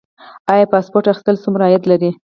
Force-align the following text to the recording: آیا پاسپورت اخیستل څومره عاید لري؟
آیا 0.53 0.65
پاسپورت 0.73 1.05
اخیستل 1.09 1.35
څومره 1.43 1.63
عاید 1.65 1.83
لري؟ 1.91 2.09